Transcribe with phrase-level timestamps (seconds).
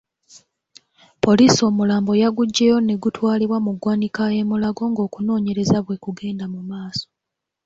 [1.23, 7.07] Poliisi omulambo yaguggyeyo ne gutwalibwa mu ggwanika e Mulago ng'okunoonyereza bwe kugenda mu maaso.